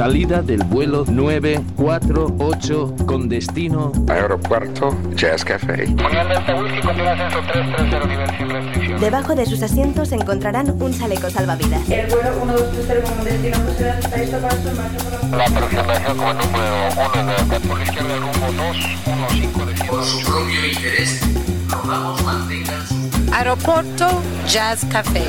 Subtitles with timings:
[0.00, 5.94] Salida del vuelo 948 con destino Aeropuerto Jazz Café.
[8.98, 11.86] Debajo de sus asientos encontrarán un chaleco salvavidas.
[11.90, 13.58] El vuelo 1230 con destino
[13.98, 14.70] está listo para su
[15.36, 15.44] la...
[15.44, 21.20] Aproximación como número 1 de por la izquierda rumbo 215 de Por su propio interés,
[21.68, 22.94] rogamos mantengan su...
[23.34, 25.28] Aeropuerto Jazz Café.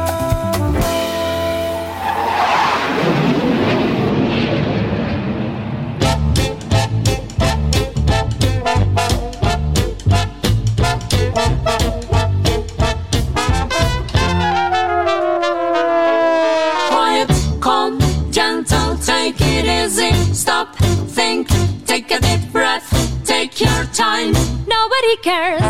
[25.23, 25.61] Cares.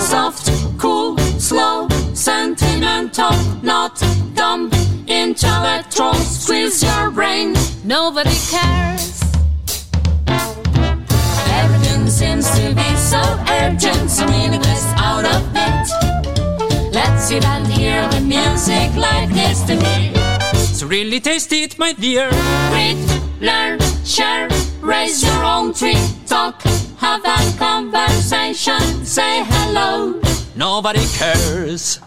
[0.00, 4.00] Soft, cool, slow, sentimental, not
[4.34, 4.70] dumb,
[5.08, 6.14] intellectual.
[6.14, 7.54] Squeeze your brain.
[7.84, 9.20] Nobody cares.
[11.58, 16.94] Everything seems to be so urgent, so meaningless, out of it.
[16.94, 20.12] Let's sit and hear the music like this to me.
[20.72, 22.30] So really taste it, my dear.
[22.70, 22.96] Read,
[23.40, 24.48] learn, share,
[24.80, 25.98] raise your own tree.
[26.26, 26.62] Talk,
[26.98, 30.20] have a conversation, say hello.
[30.56, 32.00] Nobody cares.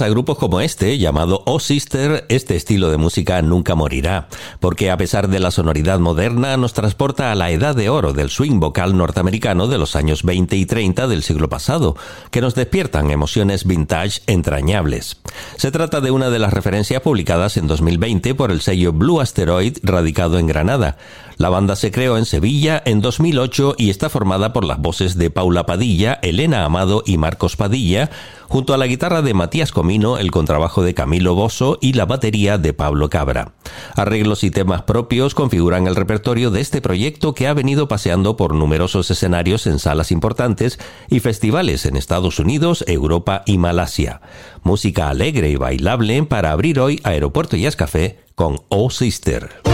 [0.00, 4.26] A grupos como este, llamado Oh Sister, este estilo de música nunca morirá,
[4.58, 8.30] porque a pesar de la sonoridad moderna, nos transporta a la edad de oro del
[8.30, 11.94] swing vocal norteamericano de los años 20 y 30 del siglo pasado,
[12.30, 15.18] que nos despiertan emociones vintage entrañables.
[15.56, 19.76] Se trata de una de las referencias publicadas en 2020 por el sello Blue Asteroid,
[19.82, 20.96] radicado en Granada.
[21.42, 25.28] La banda se creó en Sevilla en 2008 y está formada por las voces de
[25.28, 28.10] Paula Padilla, Elena Amado y Marcos Padilla,
[28.46, 32.58] junto a la guitarra de Matías Comino, el contrabajo de Camilo Bosso y la batería
[32.58, 33.54] de Pablo Cabra.
[33.96, 38.54] Arreglos y temas propios configuran el repertorio de este proyecto que ha venido paseando por
[38.54, 40.78] numerosos escenarios en salas importantes
[41.10, 44.20] y festivales en Estados Unidos, Europa y Malasia.
[44.62, 49.71] Música alegre y bailable para abrir hoy Aeropuerto Jazz Café con Oh Sister.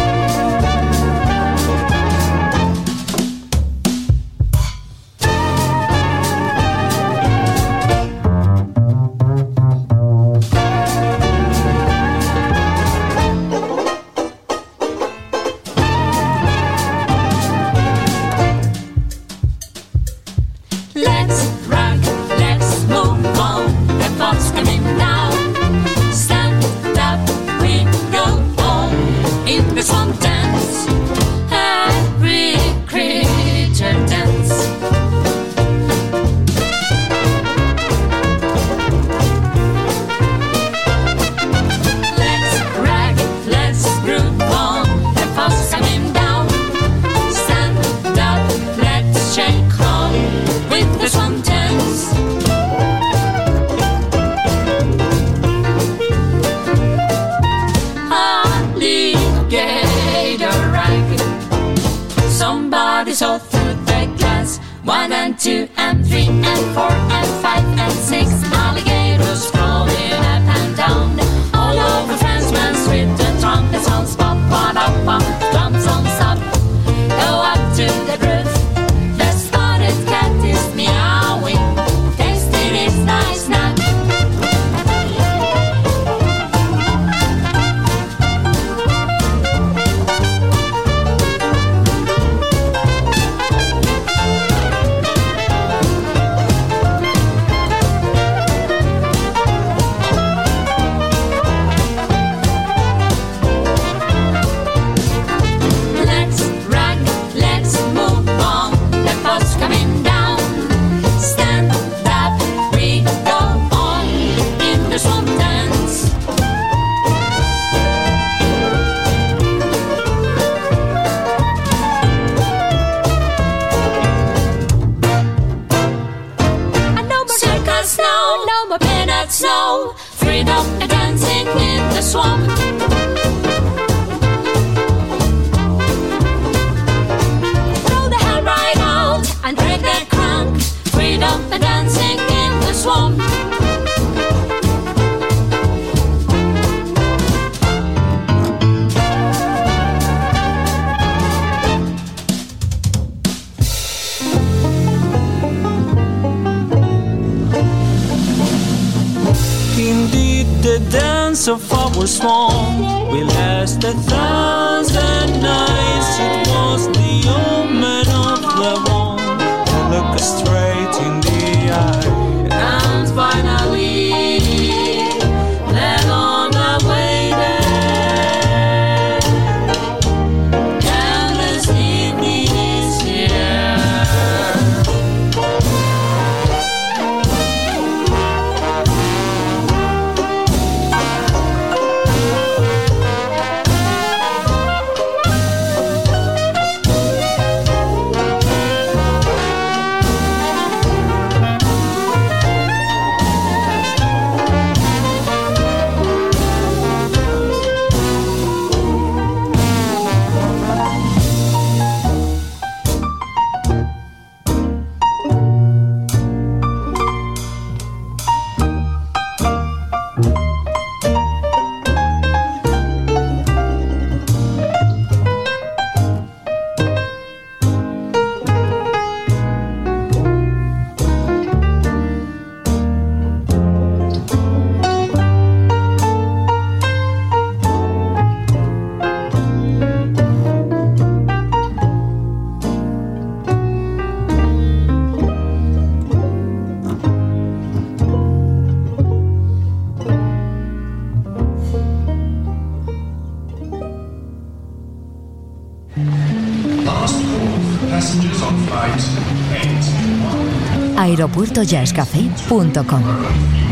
[261.18, 263.67] aeropuertojazzcafé.com.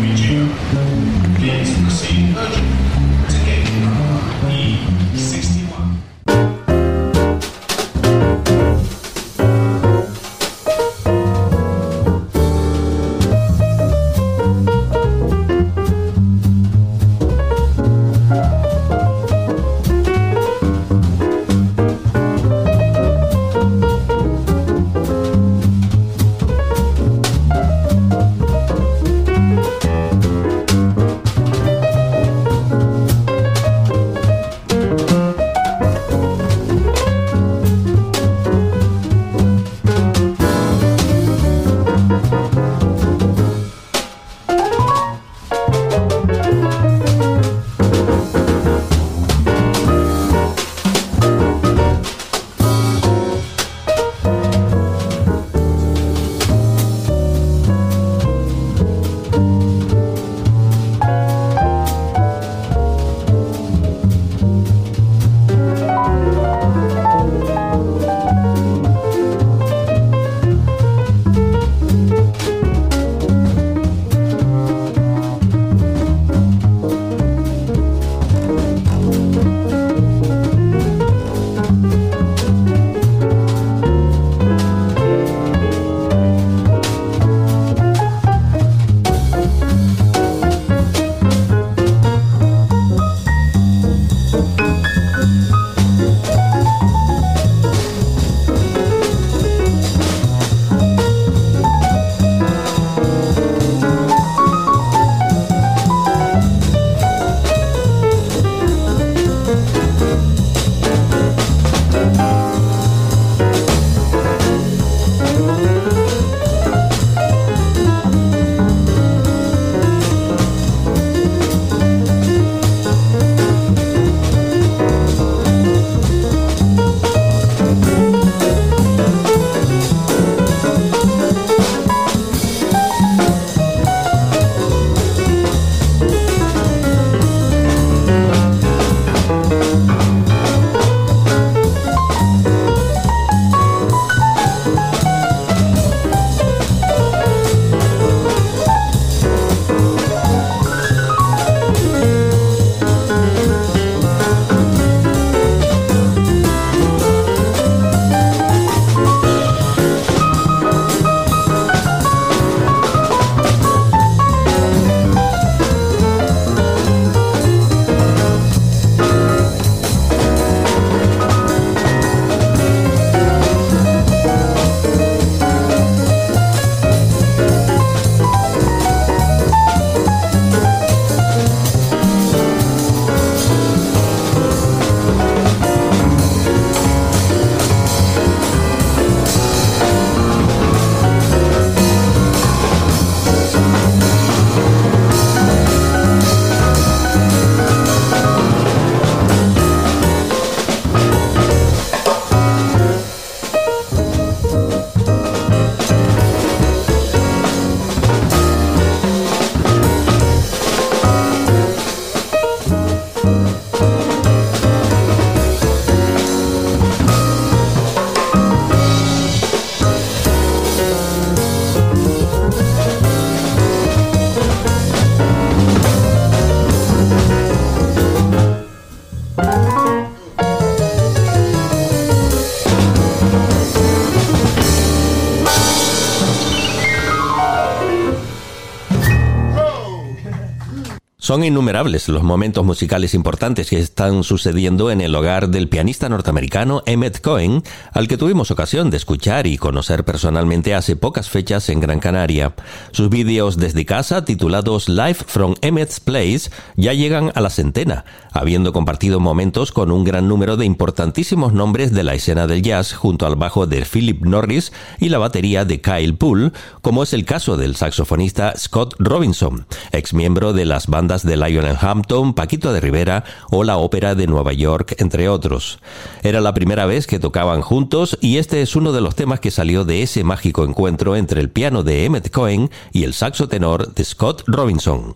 [241.27, 246.85] Son innumerables los momentos musicales importantes que están sucediendo en el hogar del pianista norteamericano
[246.87, 251.81] Emmett Cohen, al que tuvimos ocasión de escuchar y conocer personalmente hace pocas fechas en
[251.81, 252.55] Gran Canaria.
[252.97, 258.73] Sus vídeos desde casa, titulados Live from Emmett's Place, ya llegan a la centena, habiendo
[258.73, 263.27] compartido momentos con un gran número de importantísimos nombres de la escena del jazz junto
[263.27, 267.59] al bajo de Philip Norris y la batería de Kyle Poole, como es el caso
[267.59, 273.25] del saxofonista Scott Robinson, ex miembro de las bandas de Lionel Hampton, Paquito de Rivera
[273.51, 275.81] o la Ópera de Nueva York, entre otros.
[276.23, 279.51] Era la primera vez que tocaban juntos y este es uno de los temas que
[279.51, 283.95] salió de ese mágico encuentro entre el piano de Emmett Cohen y el saxo tenor
[283.95, 285.15] de Scott Robinson.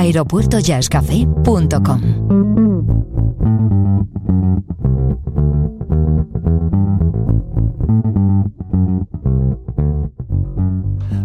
[0.00, 2.49] aeropuertojazzcafé.com.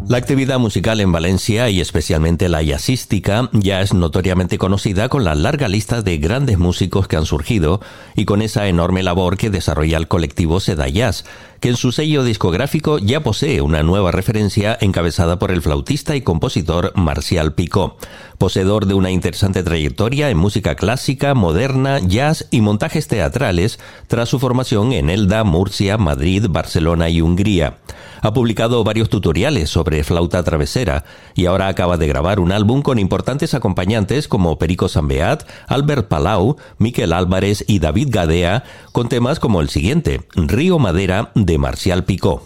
[0.08, 5.34] La actividad musical en Valencia y especialmente la jazzística ya es notoriamente conocida con la
[5.34, 7.82] larga lista de grandes músicos que han surgido
[8.16, 11.26] y con esa enorme labor que desarrolla el colectivo Seda Jazz,
[11.60, 16.22] que en su sello discográfico ya posee una nueva referencia encabezada por el flautista y
[16.22, 17.98] compositor Marcial Picó,
[18.38, 24.38] poseedor de una interesante trayectoria en música clásica, moderna, jazz y montajes teatrales tras su
[24.38, 27.78] formación en Elda, Murcia, Madrid, Barcelona y Hungría.
[28.22, 31.06] Ha publicado varios tutoriales sobre célebre flauta travesera,
[31.36, 36.58] y ahora acaba de grabar un álbum con importantes acompañantes como Perico Sambeat, Albert Palau,
[36.78, 42.44] Miquel Álvarez y David Gadea, con temas como el siguiente, Río Madera de Marcial Picó.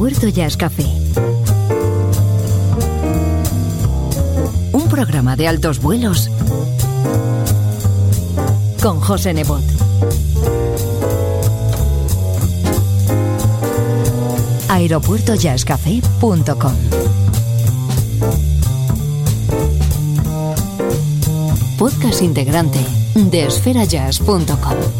[0.00, 0.86] Aeropuerto Jazz Café.
[4.72, 6.30] Un programa de altos vuelos
[8.82, 9.62] con José Nebot.
[14.70, 16.72] aeropuertojazzcafé.com
[21.76, 22.80] Podcast integrante
[23.16, 24.99] de esferajazz.com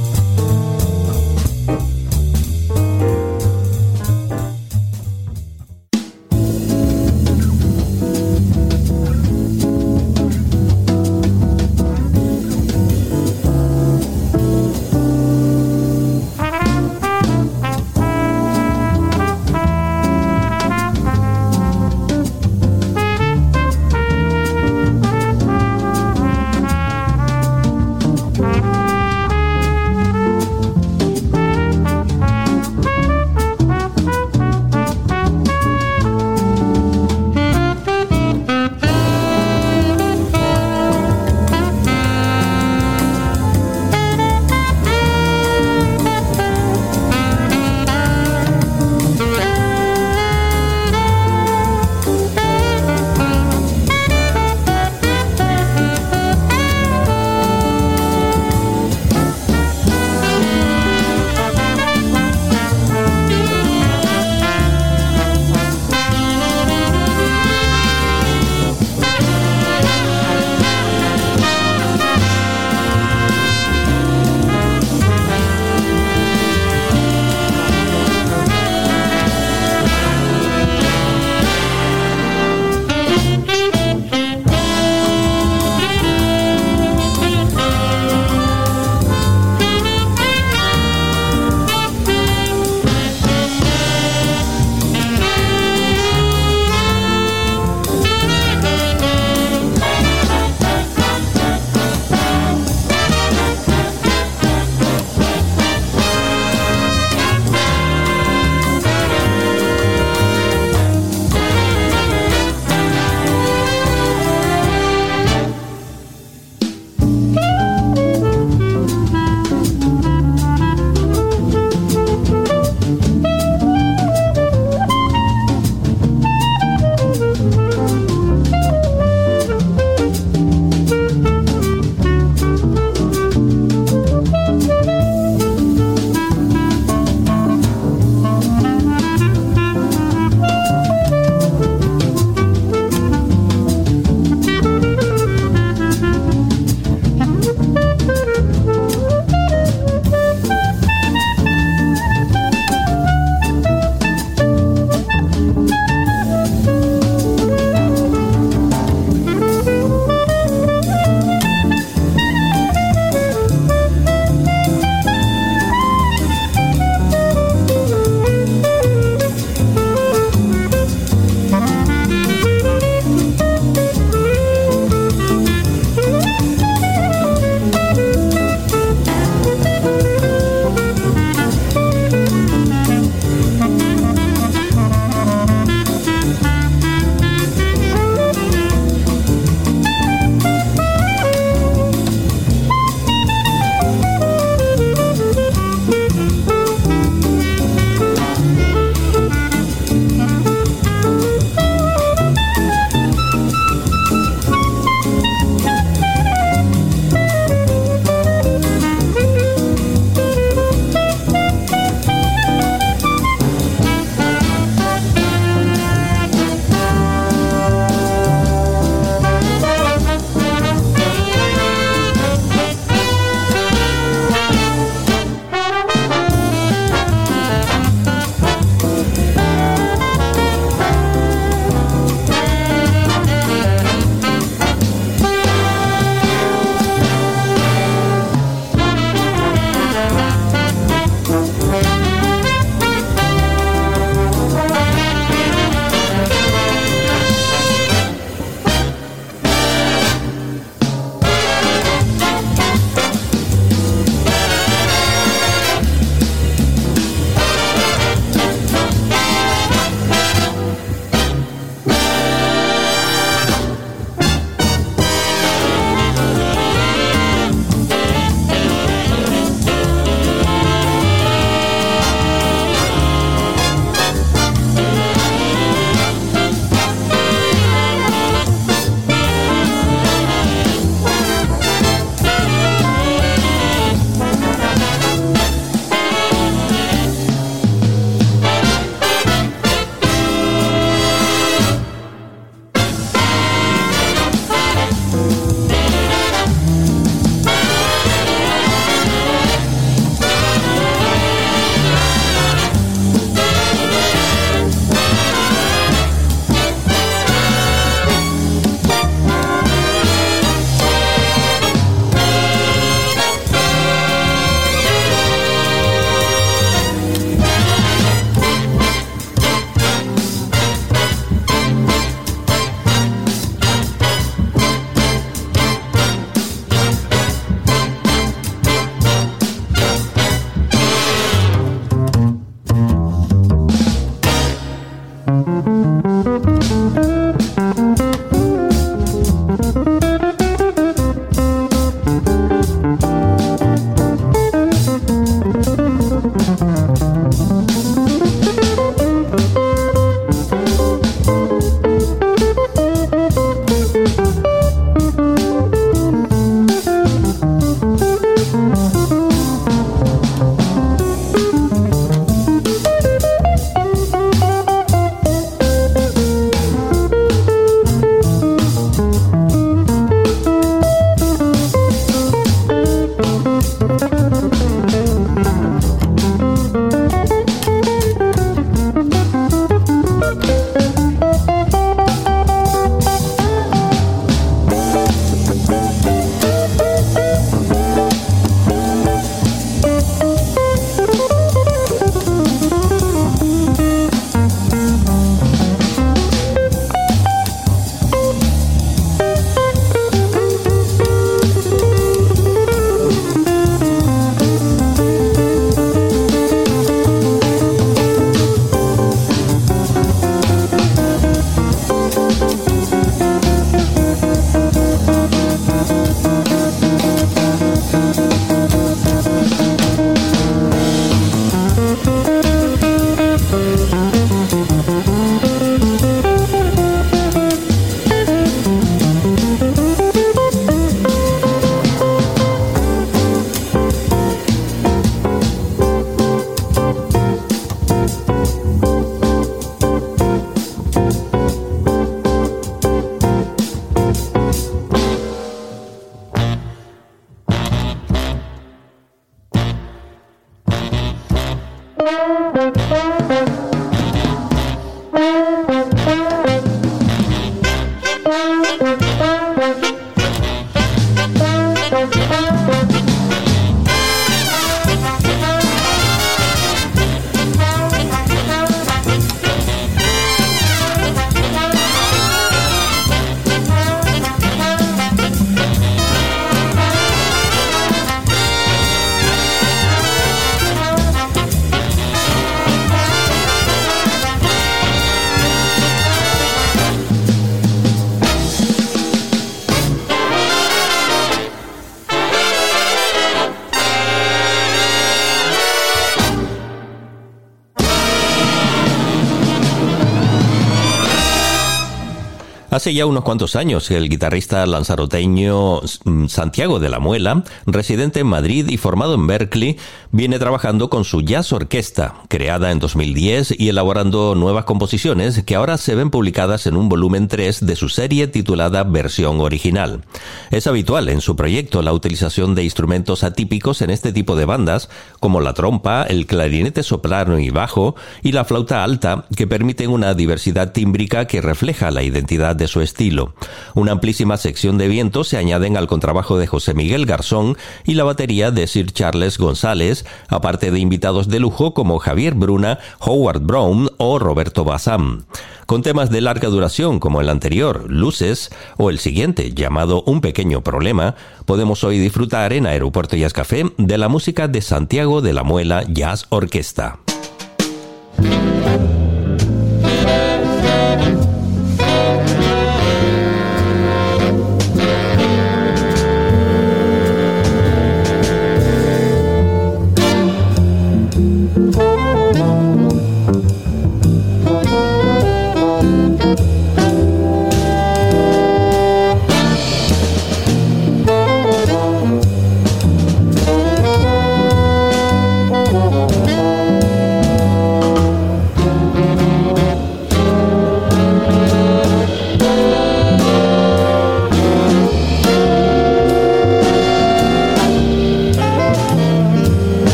[502.90, 508.26] Hace ya unos cuantos años, el guitarrista lanzaroteño mm, Santiago de la Muela, residente en
[508.26, 509.78] Madrid y formado en Berkeley,
[510.10, 515.76] viene trabajando con su jazz orquesta, creada en 2010 y elaborando nuevas composiciones que ahora
[515.76, 520.04] se ven publicadas en un volumen 3 de su serie titulada Versión Original.
[520.52, 524.88] Es habitual en su proyecto la utilización de instrumentos atípicos en este tipo de bandas,
[525.18, 530.14] como la trompa, el clarinete soprano y bajo y la flauta alta, que permiten una
[530.14, 533.34] diversidad tímbrica que refleja la identidad de su estilo.
[533.74, 538.04] Una amplísima sección de vientos se añaden al contrabajo de José Miguel Garzón y la
[538.04, 543.88] batería de Sir Charles González, aparte de invitados de lujo como Javier Bruna, Howard Brown
[543.96, 545.24] o Roberto Bazán.
[545.66, 550.62] Con temas de larga duración como el anterior, Luces, o el siguiente, llamado Un pequeño
[550.62, 551.14] problema,
[551.46, 555.84] podemos hoy disfrutar en Aeropuerto Jazz Café de la música de Santiago de la Muela
[555.88, 556.98] Jazz Orquesta.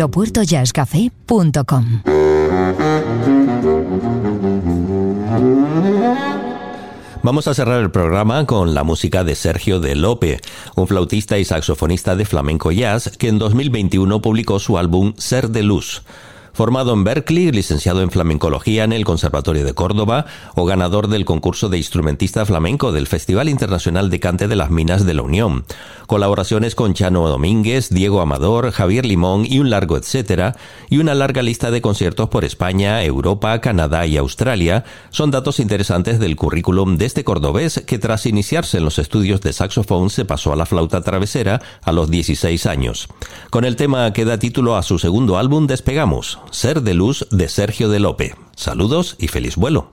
[0.00, 2.02] aeropuertojazzcafé.com.
[7.22, 10.40] Vamos a cerrar el programa con la música de Sergio de Lope,
[10.74, 15.62] un flautista y saxofonista de flamenco jazz que en 2021 publicó su álbum Ser de
[15.62, 16.02] Luz.
[16.60, 21.70] Formado en Berkeley, licenciado en flamencología en el Conservatorio de Córdoba o ganador del concurso
[21.70, 25.64] de instrumentista flamenco del Festival Internacional de Cante de las Minas de la Unión.
[26.06, 30.54] Colaboraciones con Chano Domínguez, Diego Amador, Javier Limón y un largo etcétera,
[30.90, 36.18] y una larga lista de conciertos por España, Europa, Canadá y Australia, son datos interesantes
[36.18, 40.52] del currículum de este cordobés que tras iniciarse en los estudios de saxofón se pasó
[40.52, 43.08] a la flauta travesera a los 16 años.
[43.48, 47.48] Con el tema que da título a su segundo álbum Despegamos, ser de Luz de
[47.48, 48.34] Sergio de Lope.
[48.56, 49.92] Saludos y feliz vuelo.